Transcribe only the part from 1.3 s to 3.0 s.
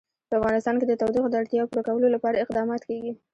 د اړتیاوو پوره کولو لپاره اقدامات